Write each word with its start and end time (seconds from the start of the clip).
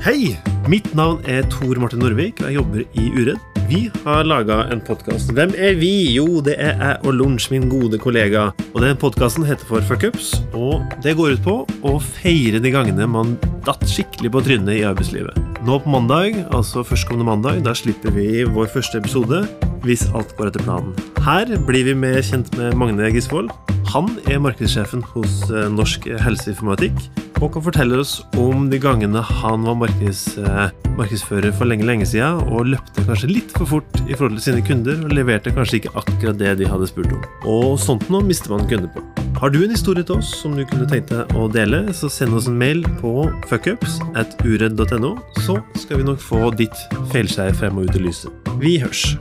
Hei! 0.00 0.38
Mitt 0.70 0.86
navn 0.94 1.18
er 1.28 1.42
Tor 1.52 1.76
Martin 1.80 2.00
Norvik, 2.00 2.38
og 2.40 2.46
jeg 2.48 2.56
jobber 2.56 2.84
i 2.96 3.08
Uredd. 3.16 3.40
Vi 3.70 3.80
har 4.04 4.24
laga 4.24 4.64
en 4.72 4.80
podkast. 4.82 5.30
Hvem 5.36 5.52
er 5.58 5.76
vi? 5.78 5.90
Jo, 6.14 6.40
det 6.42 6.56
er 6.58 6.72
jeg 6.74 6.96
og 7.04 7.14
Lunsj, 7.18 7.50
min 7.52 7.68
gode 7.70 8.00
kollega. 8.02 8.48
Og 8.72 8.80
den 8.82 8.98
podkasten 8.98 9.46
heter 9.46 9.66
for 9.68 9.84
Fuckups, 9.84 10.32
og 10.56 10.82
det 11.04 11.14
går 11.18 11.36
ut 11.36 11.44
på 11.44 11.54
å 11.86 11.94
feire 12.02 12.58
de 12.64 12.72
gangene 12.74 13.06
man 13.10 13.36
datt 13.66 13.84
skikkelig 13.88 14.32
på 14.34 14.42
trynet 14.48 14.80
i 14.80 14.84
arbeidslivet. 14.88 15.38
Nå 15.68 15.78
på 15.84 15.92
mandag, 15.92 16.38
altså 16.48 16.82
førstkommende 16.86 17.28
mandag, 17.28 17.62
da 17.66 17.76
slipper 17.76 18.16
vi 18.16 18.44
vår 18.48 18.72
første 18.72 19.02
episode 19.02 19.44
hvis 19.84 20.08
alt 20.16 20.34
går 20.36 20.50
etter 20.50 20.64
planen. 20.64 20.96
Her 21.24 21.50
blir 21.68 21.86
vi 21.86 21.96
mer 21.96 22.20
kjent 22.24 22.52
med 22.58 22.76
Magne 22.80 23.12
Gisvold. 23.14 23.52
Han 23.94 24.10
er 24.30 24.42
markedssjefen 24.42 25.02
hos 25.14 25.42
eh, 25.50 25.70
Norsk 25.72 26.08
helseinformatikk 26.24 26.98
og 27.40 27.54
kan 27.54 27.64
fortelle 27.64 27.98
oss 28.00 28.18
om 28.38 28.68
de 28.70 28.78
gangene 28.80 29.22
han 29.24 29.64
var 29.64 29.78
markeds, 29.80 30.22
eh, 30.38 30.72
markedsfører 30.98 31.54
for 31.56 31.68
lenge 31.68 31.86
lenge 31.88 32.08
siden 32.08 32.42
og 32.52 32.68
løpte 32.74 33.04
kanskje 33.06 33.32
litt 33.32 33.54
for 33.56 33.66
fort 33.66 34.00
i 34.06 34.12
forhold 34.12 34.36
til 34.36 34.46
sine 34.50 34.64
kunder 34.66 35.00
og 35.04 35.14
leverte 35.16 35.54
kanskje 35.56 35.80
ikke 35.80 35.94
akkurat 36.02 36.38
det 36.40 36.58
de 36.60 36.68
hadde 36.68 36.90
spurt 36.90 37.12
om. 37.16 37.24
Og 37.48 37.78
sånt 37.80 38.08
noe 38.12 38.24
mister 38.26 38.52
man 38.52 38.68
kunder 38.68 38.92
på. 38.92 39.04
Har 39.40 39.48
du 39.48 39.62
en 39.62 39.72
historie 39.72 40.04
til 40.04 40.20
oss 40.20 40.34
som 40.42 40.52
du 40.56 40.66
kunne 40.68 40.88
tenkt 40.90 41.14
deg 41.14 41.32
å 41.32 41.46
dele, 41.48 41.86
så 41.96 42.10
send 42.12 42.36
oss 42.36 42.50
en 42.50 42.58
mail 42.60 42.84
på 43.00 43.24
fuckups 43.48 44.00
at 44.20 44.36
uredd.no, 44.44 45.16
så 45.46 45.62
skal 45.80 46.02
vi 46.02 46.10
nok 46.10 46.20
få 46.20 46.50
ditt 46.60 46.84
feilskjær 47.14 47.56
frem 47.56 47.80
og 47.80 47.88
ut 47.88 47.96
i 47.96 48.04
lyset. 48.10 48.52
Vi 48.60 48.76
hørs. 48.84 49.16